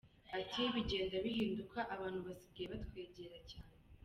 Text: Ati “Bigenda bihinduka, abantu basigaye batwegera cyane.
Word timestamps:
Ati 0.37 0.61
“Bigenda 0.73 1.15
bihinduka, 1.25 1.79
abantu 1.95 2.19
basigaye 2.27 2.67
batwegera 2.73 3.37
cyane. 3.51 3.75